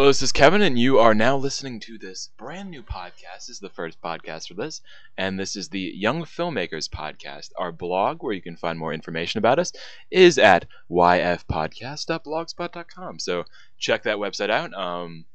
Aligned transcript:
Hello, 0.00 0.08
this 0.08 0.22
is 0.22 0.32
Kevin, 0.32 0.62
and 0.62 0.78
you 0.78 0.98
are 0.98 1.12
now 1.12 1.36
listening 1.36 1.78
to 1.80 1.98
this 1.98 2.30
brand 2.38 2.70
new 2.70 2.82
podcast. 2.82 3.40
This 3.40 3.50
is 3.50 3.60
the 3.60 3.68
first 3.68 4.00
podcast 4.00 4.48
for 4.48 4.54
this, 4.54 4.80
and 5.18 5.38
this 5.38 5.54
is 5.54 5.68
the 5.68 5.92
Young 5.94 6.22
Filmmakers 6.22 6.88
Podcast. 6.88 7.50
Our 7.58 7.70
blog, 7.70 8.22
where 8.22 8.32
you 8.32 8.40
can 8.40 8.56
find 8.56 8.78
more 8.78 8.94
information 8.94 9.36
about 9.36 9.58
us, 9.58 9.72
is 10.10 10.38
at 10.38 10.64
yfpodcast.blogspot.com. 10.90 13.18
So 13.18 13.44
check 13.78 14.04
that 14.04 14.16
website 14.16 14.48
out. 14.48 14.72
Um, 14.72 15.26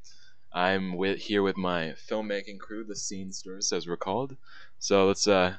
I'm 0.52 0.98
with 0.98 1.20
here 1.20 1.44
with 1.44 1.58
my 1.58 1.94
filmmaking 2.10 2.58
crew, 2.58 2.84
the 2.84 2.96
Scene 2.96 3.30
Scenesters, 3.30 3.72
as 3.72 3.86
we're 3.86 3.98
called. 3.98 4.36
So 4.80 5.06
let's 5.06 5.28
uh, 5.28 5.58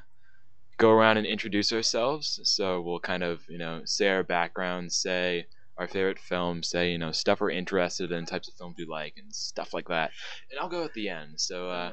go 0.75 0.89
around 0.89 1.15
and 1.15 1.25
introduce 1.25 1.71
ourselves. 1.71 2.41
So 2.43 2.81
we'll 2.81 2.99
kind 2.99 3.23
of, 3.23 3.43
you 3.47 3.57
know, 3.57 3.83
say 3.85 4.09
our 4.09 4.23
background, 4.23 4.91
say 4.91 5.47
our 5.77 5.87
favorite 5.87 6.19
films, 6.19 6.69
say, 6.69 6.91
you 6.91 6.97
know, 6.97 7.11
stuff 7.11 7.39
we're 7.39 7.51
interested 7.51 8.11
in, 8.11 8.25
types 8.25 8.47
of 8.47 8.55
films 8.55 8.75
we 8.77 8.85
like, 8.85 9.13
and 9.17 9.33
stuff 9.33 9.73
like 9.73 9.87
that. 9.89 10.11
And 10.49 10.59
I'll 10.59 10.69
go 10.69 10.83
at 10.83 10.93
the 10.93 11.09
end. 11.09 11.39
So, 11.39 11.69
uh, 11.69 11.91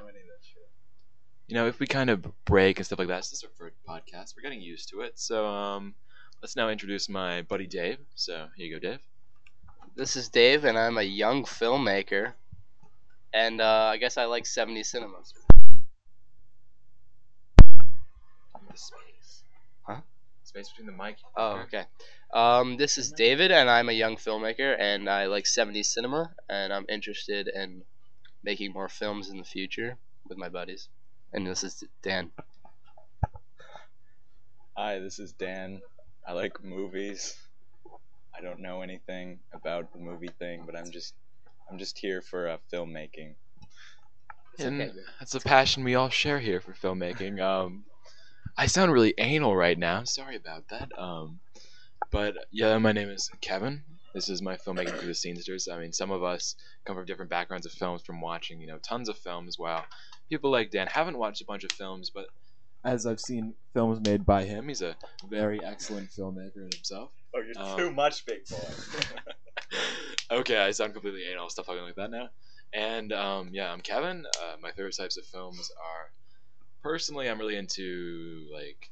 you 1.47 1.55
know, 1.55 1.67
if 1.67 1.79
we 1.79 1.87
kind 1.87 2.09
of 2.09 2.25
break 2.47 2.79
and 2.79 2.87
stuff 2.87 2.99
like 2.99 3.09
that, 3.09 3.19
this 3.19 3.33
is 3.33 3.45
our 3.45 3.51
first 3.59 3.77
podcast. 3.87 4.35
We're 4.37 4.43
getting 4.43 4.63
used 4.63 4.89
to 4.91 5.03
it. 5.03 5.19
So, 5.19 5.47
um, 5.47 5.95
let's 6.41 6.57
now 6.57 6.71
introduce 6.71 7.09
my 7.09 7.43
buddy 7.43 7.67
Dave. 7.67 7.99
So, 8.15 8.47
here 8.57 8.67
you 8.67 8.81
go, 8.81 8.91
Dave. 8.91 9.01
This 9.97 10.17
is 10.17 10.29
Dave, 10.29 10.65
and 10.65 10.79
I'm 10.79 10.99
a 10.99 11.03
young 11.03 11.45
filmmaker. 11.45 12.33
And 13.35 13.61
uh, 13.61 13.91
I 13.93 13.99
guess 13.99 14.17
I 14.17 14.25
like 14.25 14.47
70 14.47 14.83
cinemas. 14.83 15.35
Space. 18.77 19.45
Huh? 19.83 20.01
Space 20.55 20.69
between 20.69 20.87
the 20.87 21.05
mic. 21.05 21.17
Oh, 21.37 21.65
okay. 21.65 21.83
Um, 22.33 22.77
this 22.77 22.97
is 22.97 23.11
David, 23.11 23.51
and 23.51 23.69
I'm 23.69 23.89
a 23.89 23.93
young 23.93 24.15
filmmaker, 24.15 24.77
and 24.79 25.11
I 25.11 25.27
like 25.27 25.47
70s 25.47 25.87
cinema, 25.87 26.33
and 26.49 26.73
I'm 26.73 26.87
interested 26.89 27.49
in 27.49 27.83
making 28.45 28.73
more 28.73 28.89
films 28.89 29.31
in 29.31 29.39
the 29.39 29.45
future 29.45 29.97
with 30.29 30.39
my 30.39 30.49
buddies. 30.49 30.89
And 31.33 31.45
this 31.45 31.65
is 31.65 31.83
Dan. 32.03 32.31
Hi, 34.77 35.01
this 35.01 35.19
is 35.19 35.33
Dan. 35.33 35.83
I 36.25 36.35
like 36.35 36.63
movies. 36.63 37.35
I 38.33 38.41
don't 38.41 38.61
know 38.61 38.83
anything 38.83 39.41
about 39.53 39.93
the 39.93 39.99
movie 39.99 40.31
thing, 40.39 40.63
but 40.67 40.77
I'm 40.77 40.93
just 40.93 41.15
I'm 41.69 41.79
just 41.79 41.99
here 41.99 42.23
for 42.23 42.49
uh, 42.49 42.59
filmmaking. 42.73 43.35
It's 44.53 44.63
and 44.63 44.81
okay. 44.81 44.93
that's 45.19 45.35
a 45.35 45.41
passion 45.41 45.83
we 45.83 45.97
all 45.97 46.11
share 46.11 46.39
here 46.39 46.61
for 46.61 46.75
filmmaking. 46.75 47.41
Um, 47.41 47.87
I 48.57 48.67
sound 48.67 48.93
really 48.93 49.15
anal 49.19 49.57
right 49.57 49.79
now. 49.79 50.05
Sorry 50.05 50.37
about 50.37 50.69
that. 50.69 50.91
Um, 50.99 51.41
but 52.11 52.35
yeah, 52.53 52.79
my 52.79 52.93
name 52.93 53.11
is 53.11 53.31
Kevin. 53.41 53.83
This 54.15 54.29
is 54.29 54.41
my 54.41 54.57
filmmaking 54.57 54.97
through 54.99 55.09
the 55.09 55.13
scenesters. 55.13 55.73
I 55.73 55.79
mean, 55.81 55.93
some 55.93 56.13
of 56.13 56.23
us 56.23 56.55
come 56.87 56.95
from 56.97 57.05
different 57.05 57.31
backgrounds 57.31 57.67
of 57.67 57.73
films, 57.73 58.03
from 58.03 58.21
watching 58.21 58.61
you 58.61 58.69
know 58.69 58.79
tons 58.79 59.09
of 59.09 59.19
films. 59.19 59.59
While 59.59 59.85
people 60.29 60.51
like 60.53 60.71
Dan 60.71 60.87
haven't 60.87 61.19
watched 61.19 61.41
a 61.43 61.45
bunch 61.45 61.65
of 61.65 61.73
films, 61.73 62.11
but 62.15 62.27
as 62.85 63.07
I've 63.07 63.19
seen 63.21 63.55
films 63.73 63.99
made 64.07 64.25
by 64.25 64.45
him, 64.45 64.69
he's 64.69 64.83
a 64.83 64.95
very 65.29 65.59
excellent 65.65 66.11
filmmaker 66.11 66.57
in 66.57 66.71
himself. 66.75 67.11
Oh, 67.35 67.41
you're 67.41 67.59
Um, 67.65 67.77
too 67.77 67.91
much, 67.93 68.25
big 68.25 68.47
boy. 68.47 68.59
okay, 70.31 70.59
I 70.59 70.71
sound 70.71 70.93
completely 70.93 71.25
anal. 71.33 71.49
Stop 71.49 71.67
talking 71.67 71.83
like 71.83 71.97
that 71.97 72.11
now. 72.13 72.29
And 72.73 73.13
um, 73.13 73.49
yeah, 73.53 73.73
I'm 73.73 73.81
Kevin. 73.81 74.27
Uh, 74.41 74.57
my 74.63 74.71
favorite 74.73 74.97
types 74.97 75.17
of 75.17 75.25
films 75.27 75.71
are, 75.83 76.13
personally, 76.85 77.29
I'm 77.29 77.39
really 77.41 77.57
into 77.57 78.47
like 78.53 78.91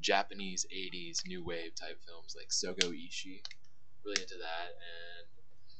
Japanese 0.00 0.64
'80s 0.74 1.26
new 1.26 1.44
wave 1.44 1.74
type 1.74 1.98
films, 2.06 2.34
like 2.34 2.48
Sogo 2.48 2.88
Ishii. 2.90 3.42
Really 4.04 4.22
into 4.22 4.36
that, 4.40 4.68
and 4.70 5.26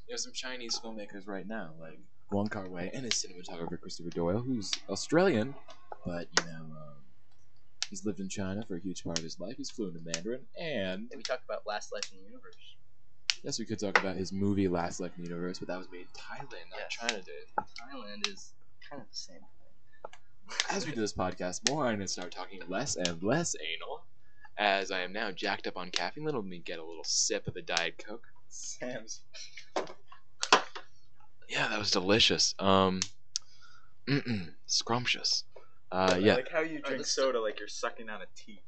you 0.07 0.13
know 0.13 0.17
some 0.17 0.33
Chinese 0.33 0.79
filmmakers 0.79 1.27
right 1.27 1.47
now, 1.47 1.71
like 1.79 1.99
Wong 2.31 2.47
Kar 2.47 2.69
Wai 2.69 2.91
and 2.93 3.05
his 3.05 3.13
cinematographer 3.13 3.79
Christopher 3.81 4.11
Doyle, 4.11 4.39
who's 4.39 4.71
Australian, 4.89 5.55
but 6.05 6.27
you 6.37 6.45
know. 6.45 6.61
Um, 6.61 6.97
He's 7.89 8.07
lived 8.07 8.19
in 8.19 8.27
China 8.27 8.63
for 8.67 8.75
a 8.75 8.81
huge 8.81 9.03
part 9.03 9.19
of 9.19 9.23
his 9.23 9.39
life. 9.39 9.53
He's 9.55 9.69
fluent 9.69 9.95
in 9.95 10.03
Mandarin, 10.03 10.41
and 10.59 11.11
we 11.15 11.21
talked 11.21 11.43
about 11.47 11.61
Last 11.67 11.93
Life 11.93 12.09
in 12.11 12.17
the 12.17 12.23
Universe. 12.23 12.57
Yes, 13.43 13.59
we 13.59 13.65
could 13.65 13.77
talk 13.77 13.99
about 13.99 14.15
his 14.15 14.33
movie 14.33 14.67
Last 14.67 14.99
Life 14.99 15.11
in 15.15 15.23
the 15.23 15.29
Universe, 15.29 15.59
but 15.59 15.67
that 15.67 15.77
was 15.77 15.85
made 15.91 16.01
in 16.01 16.07
Thailand, 16.17 16.71
not 16.71 16.79
Yes. 16.79 16.89
China, 16.89 17.21
Dave. 17.21 17.65
Thailand 17.77 18.27
is 18.27 18.55
kind 18.89 18.99
of 18.99 19.07
the 19.07 19.15
same. 19.15 19.41
As 20.69 20.85
we 20.85 20.91
do 20.93 21.01
this 21.01 21.13
podcast 21.13 21.69
more, 21.69 21.85
I'm 21.85 21.95
going 21.95 22.07
to 22.07 22.07
start 22.07 22.31
talking 22.31 22.59
less 22.67 22.95
and 22.95 23.21
less 23.21 23.55
anal, 23.61 24.03
as 24.57 24.91
I 24.91 25.01
am 25.01 25.13
now 25.13 25.31
jacked 25.31 25.67
up 25.67 25.77
on 25.77 25.91
caffeine. 25.91 26.23
Let 26.25 26.43
me 26.43 26.59
get 26.63 26.79
a 26.79 26.83
little 26.83 27.03
sip 27.03 27.47
of 27.47 27.53
the 27.53 27.61
Diet 27.61 28.03
Coke. 28.05 28.25
Sam's. 28.49 29.21
Yeah, 31.49 31.67
that 31.67 31.77
was 31.79 31.91
delicious. 31.91 32.55
Um, 32.59 33.01
mm-mm, 34.07 34.49
scrumptious. 34.65 35.43
Uh, 35.91 36.13
I 36.13 36.17
yeah, 36.17 36.33
like 36.35 36.49
how 36.51 36.61
you 36.61 36.81
drink 36.81 37.05
soda 37.05 37.39
like 37.39 37.59
you're 37.59 37.67
sucking 37.67 38.09
on 38.09 38.21
a 38.21 38.25
teat. 38.35 38.61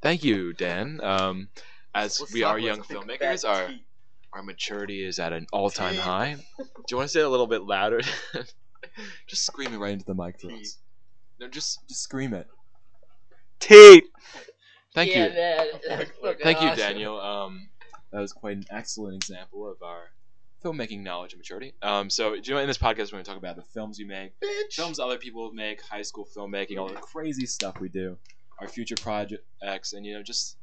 thank 0.00 0.22
you, 0.22 0.52
Dan. 0.52 1.00
Um, 1.02 1.48
as 1.94 2.18
What's 2.20 2.32
we 2.32 2.44
up 2.44 2.52
are 2.52 2.54
with 2.56 2.64
young 2.64 2.84
big 2.88 3.20
filmmakers, 3.20 3.48
our 3.48 3.68
teat? 3.68 3.84
our 4.32 4.42
maturity 4.42 5.04
is 5.04 5.18
at 5.18 5.32
an 5.32 5.46
all-time 5.52 5.94
Teeth. 5.94 6.02
high. 6.02 6.36
Do 6.58 6.64
you 6.90 6.96
want 6.96 7.08
to 7.08 7.12
say 7.12 7.20
it 7.20 7.26
a 7.26 7.28
little 7.28 7.46
bit 7.48 7.62
louder? 7.62 8.00
just 9.26 9.44
scream 9.44 9.72
it 9.74 9.78
right 9.78 9.92
into 9.92 10.04
the 10.04 10.14
mic 10.14 10.40
for 10.40 10.52
us. 10.52 10.78
No, 11.40 11.48
just 11.48 11.86
just 11.88 12.02
scream 12.02 12.32
it. 12.34 12.46
teat. 13.60 14.04
Thank 14.94 15.10
yeah, 15.10 15.26
you, 15.26 15.34
Man, 15.34 15.66
that's 15.88 16.10
fucking 16.22 16.42
thank 16.42 16.60
you. 16.62 16.74
Daniel. 16.76 17.20
Um, 17.20 17.68
that 18.12 18.20
was 18.20 18.32
quite 18.32 18.56
an 18.56 18.64
excellent 18.70 19.16
example 19.16 19.68
of 19.68 19.82
our 19.82 20.10
filmmaking 20.64 21.02
knowledge 21.02 21.32
and 21.32 21.40
maturity. 21.40 21.74
Um, 21.82 22.08
so 22.08 22.34
do 22.36 22.40
you 22.44 22.54
know 22.54 22.60
in 22.60 22.68
this 22.68 22.78
podcast 22.78 23.06
we're 23.06 23.16
going 23.16 23.24
to 23.24 23.30
talk 23.30 23.38
about 23.38 23.56
the 23.56 23.62
films 23.62 23.98
we 23.98 24.04
make, 24.04 24.38
Bitch. 24.40 24.74
films 24.74 24.98
other 25.00 25.18
people 25.18 25.52
make, 25.52 25.82
high 25.82 26.02
school 26.02 26.26
filmmaking, 26.36 26.78
all 26.78 26.88
the 26.88 26.94
crazy 26.94 27.44
stuff 27.46 27.80
we 27.80 27.88
do, 27.88 28.16
our 28.60 28.68
future 28.68 28.94
projects, 29.00 29.92
and 29.92 30.06
you 30.06 30.14
know 30.14 30.22
just 30.22 30.56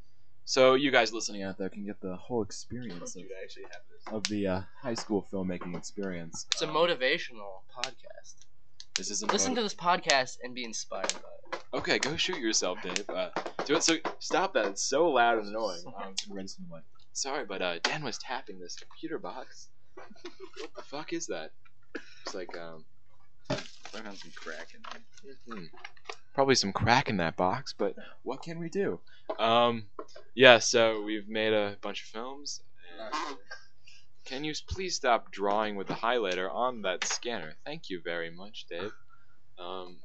so 0.46 0.74
you 0.74 0.92
guys 0.92 1.14
listening 1.14 1.44
out 1.44 1.58
there 1.58 1.70
can 1.70 1.86
get 1.86 2.00
the 2.02 2.16
whole 2.16 2.42
experience 2.42 3.16
of, 3.16 3.24
actually 3.44 3.64
have 3.64 3.82
this. 3.92 4.14
of 4.14 4.24
the 4.24 4.48
uh, 4.48 4.62
high 4.82 4.94
school 4.96 5.28
filmmaking 5.32 5.76
experience. 5.78 6.46
It's 6.54 6.62
a 6.62 6.68
Um, 6.68 6.74
motivational 6.74 7.62
podcast. 7.76 8.36
This 9.02 9.10
isn't 9.10 9.34
Listen 9.34 9.56
to 9.56 9.64
this 9.64 9.74
podcast 9.74 10.38
and 10.44 10.54
be 10.54 10.64
inspired 10.64 11.12
by 11.12 11.58
it. 11.58 11.64
Okay, 11.74 11.98
go 11.98 12.16
shoot 12.18 12.38
yourself, 12.38 12.78
Dave. 12.84 13.10
Uh, 13.10 13.30
do 13.66 13.78
it. 13.78 13.82
So 13.82 13.96
stop 14.20 14.54
that. 14.54 14.68
It's 14.68 14.84
so 14.84 15.10
loud 15.10 15.40
and 15.40 15.48
annoying. 15.48 15.82
Um, 15.88 16.12
it's 16.12 16.26
gonna 16.28 16.40
raise 16.40 16.54
the 16.54 16.62
mic. 16.72 16.84
Sorry, 17.12 17.44
but 17.44 17.64
uh, 17.64 17.80
Dan 17.82 18.04
was 18.04 18.20
tapping 18.20 18.60
this 18.60 18.76
computer 18.76 19.18
box. 19.18 19.70
what 19.96 20.76
the 20.76 20.84
fuck 20.84 21.14
is 21.14 21.26
that? 21.26 21.50
It's 22.28 22.36
like 22.36 22.56
um, 22.56 22.86
Put 23.50 24.06
on 24.06 24.16
some 24.18 24.34
crack 24.36 24.76
in 24.76 24.84
there. 24.92 25.36
hmm, 25.48 25.66
probably 26.36 26.54
some 26.54 26.72
crack 26.72 27.10
in 27.10 27.18
that 27.18 27.36
box. 27.36 27.74
But 27.76 27.96
what 28.22 28.44
can 28.44 28.60
we 28.60 28.70
do? 28.70 29.00
Um, 29.40 29.86
yeah. 30.36 30.60
So 30.60 31.02
we've 31.02 31.28
made 31.28 31.54
a 31.54 31.76
bunch 31.82 32.04
of 32.04 32.08
films. 32.10 32.62
And 33.00 33.38
can 34.26 34.44
you 34.44 34.54
please 34.70 34.96
stop 34.96 35.32
drawing 35.32 35.76
with 35.76 35.88
the 35.88 35.94
highlighter 35.94 36.50
on 36.54 36.84
that 36.84 37.04
scanner? 37.06 37.54
Thank 37.66 37.90
you 37.90 38.02
very 38.04 38.30
much, 38.30 38.66
Dave. 38.70 38.92
Um, 39.60 39.98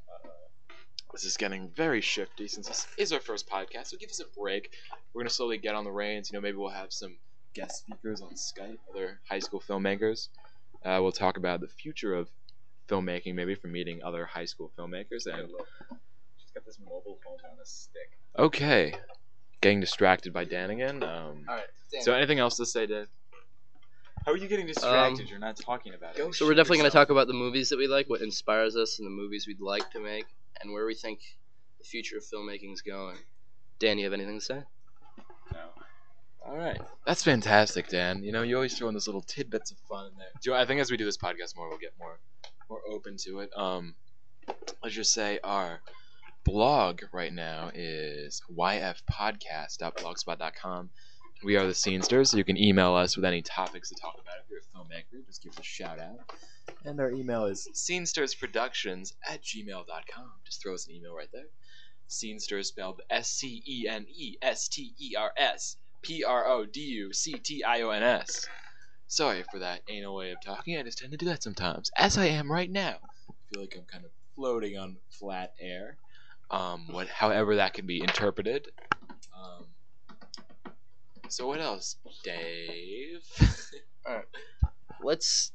this 1.13 1.25
is 1.25 1.37
getting 1.37 1.71
very 1.77 2.01
shifty 2.01 2.49
since 2.49 2.69
this 2.69 2.87
is 2.99 3.13
our 3.13 3.21
first 3.21 3.49
podcast, 3.49 3.89
so 3.89 3.97
give 3.99 4.11
us 4.11 4.21
a 4.21 4.41
break. 4.41 4.71
We're 5.15 5.23
gonna 5.23 5.31
slowly 5.31 5.59
get 5.59 5.75
on 5.75 5.85
the 5.85 5.91
reins. 5.93 6.31
You 6.31 6.37
know, 6.37 6.43
maybe 6.43 6.57
we'll 6.57 6.71
have 6.71 6.93
some 6.93 7.17
guest 7.55 7.79
speakers 7.79 8.21
on 8.21 8.35
Skype, 8.35 8.79
other 8.95 9.21
high 9.29 9.39
school 9.39 9.63
filmmakers. 9.67 10.29
Uh, 10.85 10.99
we'll 11.01 11.13
talk 11.13 11.37
about 11.39 11.61
the 11.61 11.69
future 11.69 12.15
of 12.15 12.29
filmmaking, 12.89 13.35
maybe 13.35 13.55
from 13.55 13.73
meeting 13.73 14.01
other 14.05 14.27
high 14.27 14.45
school 14.45 14.71
filmmakers. 14.79 15.27
And 15.27 15.49
She's 16.37 16.51
got 16.55 16.65
this 16.67 16.79
mobile 16.85 17.19
phone 17.25 17.39
on 17.51 17.59
a 17.63 17.65
stick. 17.65 18.11
okay, 18.39 18.95
getting 19.63 19.81
distracted 19.81 20.33
by 20.33 20.45
Dan 20.45 20.71
again. 20.71 21.03
Um, 21.03 21.45
All 21.49 21.57
right. 21.57 21.65
so 22.03 22.13
anything 22.13 22.39
else 22.39 22.57
to 22.59 22.67
say, 22.67 22.87
Dave? 22.87 23.09
How 24.27 24.33
are 24.33 24.37
you 24.37 24.49
getting 24.49 24.67
distracted? 24.67 25.23
Um, 25.23 25.27
you're 25.29 25.39
not 25.39 25.57
talking 25.57 25.95
about 25.95 26.19
it. 26.19 26.35
So 26.35 26.47
we're 26.47 26.55
definitely 26.55 26.79
going 26.79 26.91
to 26.91 26.97
talk 26.97 27.11
about 27.11 27.29
the 27.29 27.33
movies 27.33 27.69
that 27.69 27.79
we 27.79 27.87
like, 27.87 28.09
what 28.11 28.23
inspires 28.23 28.75
us, 28.77 28.99
and 28.99 29.07
the 29.07 29.11
movies 29.11 29.47
we'd 29.47 29.61
like 29.61 29.89
to 29.93 30.01
make, 30.01 30.27
and 30.61 30.73
where 30.73 30.85
we 30.85 30.97
think 30.97 31.21
the 31.79 31.85
future 31.85 32.17
of 32.17 32.25
filmmaking 32.25 32.73
is 32.73 32.83
going. 32.83 33.15
Dan, 33.79 33.99
you 33.99 34.05
have 34.05 34.13
anything 34.13 34.41
to 34.41 34.45
say? 34.45 34.63
No. 35.53 35.61
All 36.45 36.57
right, 36.57 36.81
that's 37.07 37.23
fantastic, 37.23 37.87
Dan. 37.89 38.25
You 38.25 38.33
know, 38.33 38.43
you 38.43 38.57
always 38.57 38.77
throw 38.77 38.89
in 38.89 38.95
those 38.95 39.07
little 39.07 39.23
tidbits 39.23 39.71
of 39.71 39.79
fun 39.89 40.07
in 40.07 40.17
there. 40.19 40.27
Do 40.43 40.51
you- 40.51 40.57
I 40.57 40.67
think 40.67 40.81
as 40.81 40.91
we 40.91 40.97
do 40.97 41.05
this 41.05 41.17
podcast 41.19 41.55
more, 41.57 41.69
we'll 41.69 41.79
get 41.79 41.95
more, 41.99 42.19
more 42.69 42.81
open 42.91 43.17
to 43.19 43.39
it. 43.41 43.51
Um, 43.57 43.95
let's 44.83 44.95
just 44.97 45.13
say 45.13 45.39
our 45.45 45.81
blog 46.45 47.03
right 47.13 47.33
now 47.33 47.71
is 47.75 48.43
yfpodcast.blogspot.com. 48.51 50.91
We 51.45 51.57
are 51.57 51.67
the 51.67 51.73
Scenesters, 51.75 52.29
so 52.29 52.37
you 52.39 52.45
can 52.45 52.57
email 52.57 52.95
us 52.95 53.15
with 53.17 53.25
any 53.25 53.43
topics 53.43 53.91
to 53.91 53.95
talk 53.95 54.15
about. 54.15 54.37
If 54.43 54.51
you're 54.51 54.61
a 54.61 54.79
filmmaker, 54.79 55.25
just 55.27 55.43
give 55.43 55.53
us 55.53 55.59
a 55.59 55.63
shout 55.63 55.99
out. 55.99 56.19
And 56.85 56.99
our 56.99 57.11
email 57.11 57.45
is 57.45 57.69
scenestersproductions 57.75 59.13
at 59.29 59.43
gmail.com. 59.43 60.31
Just 60.45 60.63
throw 60.63 60.75
us 60.75 60.87
an 60.87 60.95
email 60.95 61.15
right 61.15 61.29
there. 61.33 61.47
Scenesters 62.09 62.67
spelled 62.67 63.03
S 63.11 63.29
C 63.31 63.63
E 63.67 63.87
N 63.89 64.07
E 64.09 64.37
S 64.41 64.69
T 64.69 64.95
E 64.99 65.15
R 65.17 65.33
S 65.37 65.77
P 66.03 66.25
R 66.25 66.47
O 66.47 66.65
D 66.65 66.81
U 66.81 67.13
C 67.13 67.35
T 67.35 67.63
I 67.65 67.83
O 67.83 67.91
N 67.91 68.03
S. 68.03 68.47
Sorry 69.09 69.45
for 69.51 69.59
that 69.59 69.83
anal 69.89 70.17
way 70.17 70.33
of 70.33 70.39
talking. 70.45 70.77
I 70.79 70.83
just 70.83 70.99
tend 70.99 71.13
to 71.13 71.19
do 71.19 71.27
that 71.27 71.43
sometimes, 71.43 71.91
as 71.97 72.17
I 72.17 72.27
am 72.27 72.51
right 72.51 72.71
now. 72.71 72.97
I 73.29 73.35
feel 73.53 73.61
like 73.61 73.75
I'm 73.77 73.85
kind 73.85 74.05
of 74.05 74.11
floating 74.35 74.79
on 74.79 74.97
flat 75.11 75.53
air. 75.61 75.97
Um, 76.51 76.87
what, 76.93 77.09
however 77.09 77.57
that 77.57 77.75
can 77.75 77.87
be 77.87 78.01
interpreted. 78.01 78.69
So 81.29 81.47
what 81.49 81.61
else, 81.61 81.97
Dave? 82.25 83.23
All 84.07 84.15
right. 84.17 84.25
Let's 85.03 85.53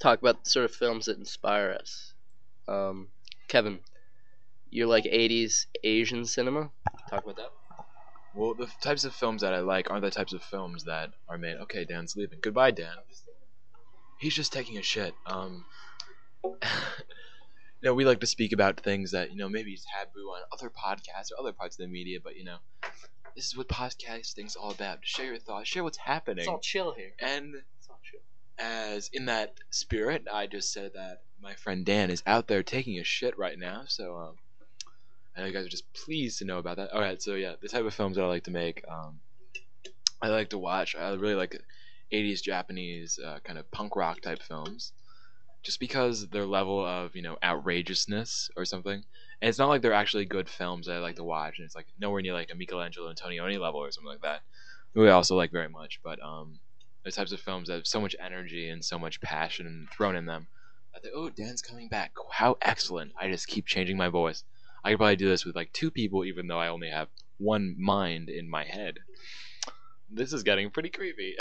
talk 0.00 0.20
about 0.20 0.44
the 0.44 0.50
sort 0.50 0.64
of 0.64 0.74
films 0.74 1.06
that 1.06 1.18
inspire 1.18 1.76
us. 1.80 2.14
Um, 2.68 3.08
Kevin, 3.48 3.80
you're 4.70 4.86
like 4.86 5.04
80s 5.04 5.66
Asian 5.84 6.24
cinema. 6.24 6.70
Talk 7.10 7.24
about 7.24 7.36
that. 7.36 7.50
well, 8.34 8.54
the 8.54 8.68
types 8.82 9.04
of 9.04 9.14
films 9.14 9.42
that 9.42 9.54
I 9.54 9.60
like 9.60 9.90
aren't 9.90 10.02
the 10.02 10.10
types 10.10 10.32
of 10.32 10.42
films 10.42 10.84
that 10.84 11.10
are 11.28 11.38
made. 11.38 11.56
Okay, 11.62 11.84
Dan's 11.84 12.16
leaving. 12.16 12.38
Goodbye, 12.42 12.72
Dan. 12.72 12.96
He's 14.18 14.34
just 14.34 14.52
taking 14.52 14.78
a 14.78 14.82
shit. 14.82 15.14
Um, 15.26 15.64
you 16.44 16.58
know, 17.82 17.94
we 17.94 18.04
like 18.04 18.20
to 18.20 18.26
speak 18.26 18.52
about 18.52 18.80
things 18.80 19.12
that 19.12 19.30
you 19.30 19.36
know 19.36 19.48
maybe 19.48 19.76
taboo 19.76 20.28
on 20.28 20.42
other 20.52 20.70
podcasts 20.70 21.30
or 21.32 21.40
other 21.40 21.52
parts 21.52 21.78
of 21.78 21.84
the 21.84 21.92
media, 21.92 22.18
but 22.22 22.36
you 22.36 22.44
know, 22.44 22.56
this 23.36 23.46
is 23.46 23.56
what 23.56 23.68
podcasting's 23.68 24.56
all 24.56 24.70
about. 24.70 24.98
Share 25.02 25.26
your 25.26 25.38
thoughts, 25.38 25.68
share 25.68 25.84
what's 25.84 25.98
happening, 25.98 26.40
It's 26.40 26.48
all 26.48 26.58
chill 26.58 26.92
here. 26.92 27.12
and 27.20 27.54
It's 27.78 27.88
all 27.88 28.00
chill. 28.02 28.20
as 28.58 29.10
in 29.12 29.26
that 29.26 29.54
spirit, 29.70 30.26
I 30.32 30.46
just 30.46 30.72
said 30.72 30.92
that 30.94 31.22
my 31.40 31.54
friend 31.54 31.84
Dan 31.84 32.10
is 32.10 32.22
out 32.26 32.48
there 32.48 32.62
taking 32.62 32.98
a 32.98 33.04
shit 33.04 33.38
right 33.38 33.58
now. 33.58 33.82
So 33.88 34.16
um, 34.16 34.34
I 35.36 35.40
know 35.40 35.46
you 35.46 35.52
guys 35.52 35.66
are 35.66 35.70
just 35.70 35.92
pleased 35.92 36.38
to 36.38 36.44
know 36.46 36.58
about 36.58 36.78
that. 36.78 36.92
All 36.92 37.00
right, 37.00 37.20
so 37.20 37.34
yeah, 37.34 37.54
the 37.60 37.68
type 37.68 37.84
of 37.84 37.92
films 37.94 38.16
that 38.16 38.24
I 38.24 38.26
like 38.26 38.44
to 38.44 38.50
make, 38.50 38.82
um, 38.88 39.20
I 40.22 40.28
like 40.28 40.48
to 40.50 40.58
watch. 40.58 40.96
I 40.96 41.10
really 41.10 41.34
like 41.34 41.60
80s 42.12 42.42
Japanese 42.42 43.18
uh, 43.22 43.38
kind 43.44 43.58
of 43.58 43.70
punk 43.70 43.96
rock 43.96 44.22
type 44.22 44.40
films, 44.42 44.92
just 45.66 45.80
because 45.80 46.28
their 46.28 46.46
level 46.46 46.86
of 46.86 47.16
you 47.16 47.22
know 47.22 47.36
outrageousness 47.42 48.48
or 48.56 48.64
something. 48.64 49.02
And 49.42 49.48
it's 49.48 49.58
not 49.58 49.68
like 49.68 49.82
they're 49.82 49.92
actually 49.92 50.24
good 50.24 50.48
films 50.48 50.86
that 50.86 50.94
I 50.94 50.98
like 51.00 51.16
to 51.16 51.24
watch, 51.24 51.58
and 51.58 51.66
it's 51.66 51.74
like 51.74 51.88
nowhere 52.00 52.22
near 52.22 52.32
like 52.32 52.50
a 52.52 52.54
Michelangelo 52.54 53.12
Antonioni 53.12 53.58
level 53.58 53.80
or 53.80 53.90
something 53.90 54.08
like 54.08 54.22
that. 54.22 54.42
Who 54.94 55.06
I 55.06 55.10
also 55.10 55.36
like 55.36 55.50
very 55.50 55.68
much, 55.68 56.00
but 56.02 56.22
um, 56.22 56.60
the 57.04 57.10
types 57.10 57.32
of 57.32 57.40
films 57.40 57.68
that 57.68 57.74
have 57.74 57.86
so 57.86 58.00
much 58.00 58.14
energy 58.24 58.70
and 58.70 58.82
so 58.82 58.98
much 58.98 59.20
passion 59.20 59.88
thrown 59.92 60.16
in 60.16 60.24
them. 60.24 60.46
I 60.94 61.00
think, 61.00 61.12
oh, 61.14 61.28
Dan's 61.28 61.60
coming 61.60 61.88
back. 61.88 62.12
How 62.30 62.56
excellent! 62.62 63.12
I 63.20 63.28
just 63.28 63.48
keep 63.48 63.66
changing 63.66 63.96
my 63.96 64.08
voice. 64.08 64.44
I 64.84 64.90
could 64.90 64.98
probably 64.98 65.16
do 65.16 65.28
this 65.28 65.44
with 65.44 65.56
like 65.56 65.72
two 65.72 65.90
people, 65.90 66.24
even 66.24 66.46
though 66.46 66.60
I 66.60 66.68
only 66.68 66.88
have 66.90 67.08
one 67.38 67.74
mind 67.76 68.30
in 68.30 68.48
my 68.48 68.62
head. 68.62 69.00
This 70.08 70.32
is 70.32 70.44
getting 70.44 70.70
pretty 70.70 70.90
creepy. 70.90 71.36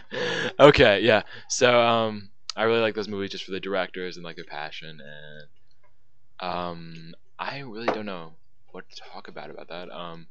okay, 0.60 1.00
yeah. 1.00 1.22
So, 1.48 1.80
um, 1.80 2.30
I 2.60 2.64
really 2.64 2.80
like 2.80 2.94
those 2.94 3.08
movies 3.08 3.30
just 3.30 3.44
for 3.44 3.52
the 3.52 3.58
directors 3.60 4.18
and 4.18 4.24
like 4.24 4.36
their 4.36 4.44
passion, 4.44 5.00
and 5.00 5.48
um, 6.40 7.14
I 7.38 7.60
really 7.60 7.86
don't 7.86 8.04
know 8.04 8.34
what 8.72 8.84
to 8.90 9.00
talk 9.00 9.28
about 9.28 9.48
about 9.48 9.68
that. 9.68 9.90
Um, 9.90 10.26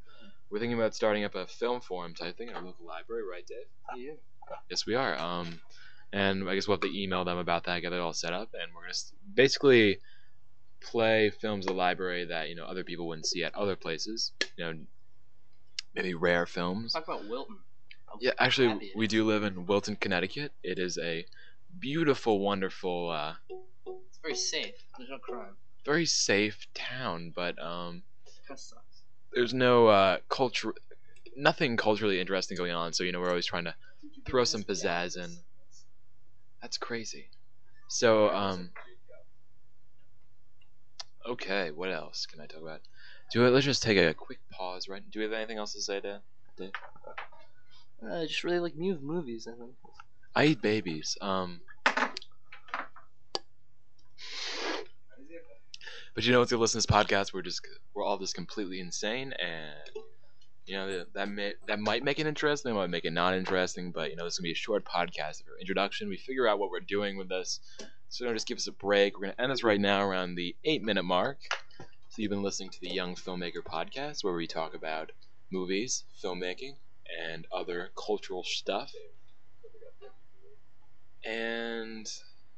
we're 0.51 0.59
thinking 0.59 0.77
about 0.77 0.93
starting 0.93 1.23
up 1.23 1.33
a 1.33 1.47
film 1.47 1.81
forum 1.81 2.13
type 2.13 2.37
thing 2.37 2.49
at 2.49 2.55
our 2.55 2.61
local 2.61 2.85
library, 2.85 3.23
right, 3.23 3.43
Dave? 3.47 3.65
Yeah. 3.97 4.11
Yes, 4.69 4.85
we 4.85 4.93
are. 4.93 5.17
Um, 5.17 5.59
and 6.13 6.47
I 6.47 6.53
guess 6.53 6.67
we'll 6.67 6.77
have 6.77 6.81
to 6.81 6.95
email 6.95 7.25
them 7.25 7.39
about 7.39 7.63
that, 7.63 7.79
get 7.81 7.93
it 7.93 7.99
all 7.99 8.13
set 8.13 8.31
up, 8.31 8.49
and 8.53 8.71
we're 8.75 8.81
gonna 8.81 8.93
basically 9.33 9.97
play 10.81 11.31
films 11.31 11.65
at 11.65 11.71
the 11.71 11.77
library 11.77 12.25
that 12.25 12.47
you 12.49 12.55
know 12.55 12.65
other 12.65 12.83
people 12.83 13.07
wouldn't 13.07 13.25
see 13.25 13.43
at 13.43 13.55
other 13.55 13.75
places. 13.75 14.33
You 14.55 14.65
know, 14.65 14.73
maybe 15.95 16.13
rare 16.13 16.45
films. 16.45 16.93
Talk 16.93 17.07
about 17.07 17.27
Wilton. 17.27 17.57
Yeah, 18.21 18.33
actually, 18.37 18.91
we 18.95 19.07
do 19.07 19.25
live 19.25 19.43
in 19.43 19.65
Wilton, 19.65 19.95
Connecticut. 19.95 20.51
It 20.63 20.77
is 20.77 20.99
a 20.99 21.25
beautiful, 21.77 22.39
wonderful, 22.39 23.09
uh, 23.09 23.35
It's 24.07 24.19
very 24.21 24.35
safe. 24.35 24.75
There's 24.97 25.09
no 25.09 25.17
crime. 25.19 25.55
very 25.85 26.05
safe 26.05 26.67
town, 26.73 27.31
but 27.35 27.61
um, 27.61 28.03
there's 29.33 29.53
no 29.53 29.87
uh, 29.87 30.17
culture, 30.29 30.73
nothing 31.35 31.77
culturally 31.77 32.19
interesting 32.19 32.57
going 32.57 32.71
on. 32.71 32.93
So 32.93 33.03
you 33.03 33.11
know, 33.11 33.19
we're 33.19 33.29
always 33.29 33.45
trying 33.45 33.65
to 33.65 33.75
throw 34.25 34.43
some 34.43 34.63
pizzazz 34.63 35.17
in. 35.17 35.31
That's 36.61 36.77
crazy. 36.77 37.29
So 37.87 38.29
um, 38.29 38.71
okay, 41.27 41.71
what 41.71 41.91
else 41.91 42.25
can 42.25 42.41
I 42.41 42.45
talk 42.45 42.61
about? 42.61 42.81
Do 43.31 43.45
it. 43.45 43.51
Let's 43.51 43.65
just 43.65 43.83
take 43.83 43.97
a 43.97 44.13
quick 44.13 44.39
pause. 44.51 44.87
Right? 44.89 45.03
Do 45.09 45.19
we 45.19 45.23
have 45.23 45.33
anything 45.33 45.57
else 45.57 45.73
to 45.73 45.81
say, 45.81 46.01
Dan? 46.01 46.19
I 48.01 48.25
just 48.25 48.43
really 48.43 48.59
like 48.59 48.75
new 48.75 48.97
movies. 49.01 49.47
I 49.47 49.57
think. 49.57 49.71
I 50.35 50.45
eat 50.45 50.61
babies. 50.61 51.17
Um, 51.21 51.61
but 56.15 56.25
you 56.25 56.31
know, 56.31 56.41
if 56.41 56.51
you 56.51 56.57
listen 56.57 56.81
to 56.81 56.87
this 56.87 56.95
podcast, 56.95 57.33
we're 57.33 57.41
just 57.41 57.61
we're 57.93 58.03
all 58.03 58.17
just 58.17 58.35
completely 58.35 58.79
insane, 58.79 59.33
and 59.33 60.05
you 60.65 60.75
know 60.75 61.05
that 61.13 61.29
may 61.29 61.53
that 61.67 61.79
might 61.79 62.03
make 62.03 62.19
it 62.19 62.27
interesting, 62.27 62.73
might 62.73 62.89
make 62.89 63.05
it 63.05 63.13
not 63.13 63.33
interesting. 63.33 63.91
But 63.91 64.11
you 64.11 64.15
know, 64.15 64.23
this 64.25 64.33
is 64.33 64.39
gonna 64.39 64.47
be 64.47 64.51
a 64.51 64.55
short 64.55 64.85
podcast 64.85 65.43
for 65.43 65.57
introduction. 65.59 66.09
We 66.09 66.17
figure 66.17 66.47
out 66.47 66.59
what 66.59 66.69
we're 66.69 66.79
doing 66.79 67.17
with 67.17 67.29
this, 67.29 67.59
so 68.09 68.25
don't 68.25 68.35
just 68.35 68.47
give 68.47 68.57
us 68.57 68.67
a 68.67 68.71
break. 68.71 69.15
We're 69.17 69.27
gonna 69.27 69.35
end 69.39 69.51
this 69.51 69.63
right 69.63 69.79
now 69.79 70.07
around 70.07 70.35
the 70.35 70.55
eight 70.63 70.83
minute 70.83 71.03
mark. 71.03 71.39
So 72.09 72.21
you've 72.21 72.31
been 72.31 72.43
listening 72.43 72.71
to 72.71 72.81
the 72.81 72.89
Young 72.89 73.15
Filmmaker 73.15 73.63
podcast, 73.63 74.23
where 74.23 74.33
we 74.33 74.47
talk 74.47 74.73
about 74.73 75.11
movies, 75.51 76.03
filmmaking, 76.23 76.73
and 77.29 77.45
other 77.51 77.91
cultural 77.95 78.43
stuff. 78.43 78.91
And 81.25 82.07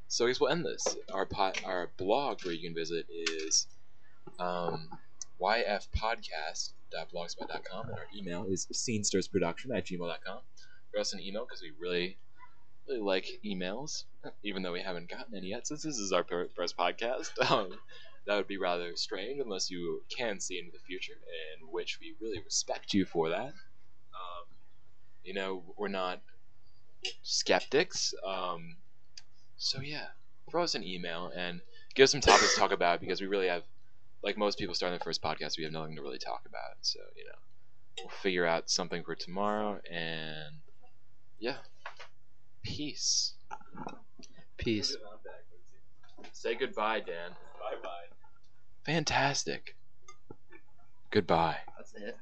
so 0.08 0.26
I 0.26 0.30
guess 0.30 0.40
we'll 0.40 0.52
end 0.52 0.66
this. 0.66 0.96
Our 1.14 1.26
pod, 1.26 1.60
our 1.66 1.90
blog 1.98 2.44
where 2.44 2.54
you 2.54 2.62
can 2.62 2.76
visit 2.76 3.08
is 3.10 3.66
um, 4.40 4.88
yfpodcast.blogspot.com 5.42 7.90
and 7.90 7.98
our 7.98 8.06
email 8.16 8.46
is 8.46 8.68
scenestersproduction 8.74 9.76
at 9.76 9.86
gmail.com. 9.86 10.40
Write 10.94 11.02
us 11.02 11.14
an 11.14 11.22
email 11.22 11.46
because 11.46 11.62
we 11.62 11.72
really, 11.80 12.18
really 12.88 13.02
like 13.02 13.26
emails, 13.46 14.04
even 14.44 14.62
though 14.62 14.74
we 14.74 14.82
haven't 14.82 15.10
gotten 15.10 15.36
any 15.36 15.48
yet 15.48 15.66
since 15.68 15.82
this 15.84 15.98
is 15.98 16.12
our 16.12 16.26
first 16.56 16.78
podcast. 16.78 17.32
Um, 17.50 17.80
that 18.28 18.36
would 18.36 18.48
be 18.48 18.58
rather 18.58 18.96
strange 18.96 19.40
unless 19.40 19.72
you 19.72 20.04
can 20.16 20.40
see 20.40 20.60
into 20.60 20.72
the 20.72 20.78
future, 20.86 21.18
in 21.60 21.68
which 21.72 21.98
we 22.00 22.14
really 22.22 22.40
respect 22.44 22.94
you 22.94 23.04
for 23.06 23.30
that. 23.30 23.48
Um, 23.48 24.46
you 25.24 25.34
know, 25.34 25.64
we're 25.76 25.88
not 25.88 26.22
skeptics. 27.24 28.14
Um, 28.26 28.78
so 29.58 29.82
yeah, 29.82 30.08
throw 30.50 30.64
us 30.64 30.76
an 30.76 30.84
email 30.84 31.32
and 31.36 31.62
give 31.96 32.06
us 32.06 32.12
some 32.12 32.22
topics 32.22 32.54
to 32.54 32.60
talk 32.60 32.72
about 32.72 33.00
because 33.00 33.22
we 33.22 33.28
really 33.28 33.48
have, 33.48 33.64
like 34.24 34.38
most 34.38 34.58
people 34.58 34.76
starting 34.76 34.98
their 34.98 35.04
first 35.04 35.22
podcast, 35.22 35.58
we 35.58 35.64
have 35.64 35.74
nothing 35.74 35.96
to 35.96 36.02
really 36.02 36.20
talk 36.20 36.42
about. 36.48 36.78
So 36.82 37.00
you 37.16 37.26
know, 37.26 37.38
we'll 38.04 38.18
figure 38.22 38.46
out 38.46 38.70
something 38.70 39.04
for 39.04 39.16
tomorrow 39.16 39.80
and 39.92 40.56
yeah, 41.40 41.58
peace. 42.64 43.34
Peace. 44.58 44.96
Say 46.34 46.56
goodbye, 46.56 47.00
Dan. 47.00 47.32
Bye 47.32 47.78
bye. 47.82 48.08
Fantastic. 48.86 49.76
Goodbye. 51.12 51.58
That's 51.78 51.94
it. 51.96 52.16